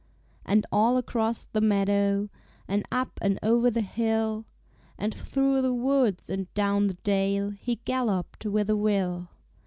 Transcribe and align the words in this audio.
And 0.47 0.65
all 0.71 0.97
across 0.97 1.45
the 1.45 1.61
meadow, 1.61 2.31
And 2.67 2.87
up 2.91 3.19
and 3.21 3.37
o'er 3.43 3.69
the 3.69 3.81
hill, 3.83 4.45
And 4.97 5.13
through 5.13 5.61
the 5.61 5.75
woods 5.75 6.27
and 6.27 6.51
down 6.55 6.87
the 6.87 6.95
dale 6.95 7.51
He 7.51 7.75
galloped 7.85 8.47
with 8.47 8.71
a 8.71 8.75
will. 8.75 9.29